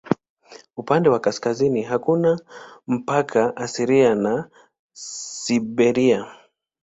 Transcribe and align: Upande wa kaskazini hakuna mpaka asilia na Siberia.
Upande 0.77 1.09
wa 1.09 1.19
kaskazini 1.19 1.81
hakuna 1.81 2.39
mpaka 2.87 3.55
asilia 3.57 4.15
na 4.15 4.49
Siberia. 4.93 6.25